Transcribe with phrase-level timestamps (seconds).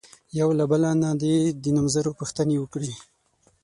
[0.39, 2.93] یو له بله نه دې د نومځرو پوښتنې وکړي.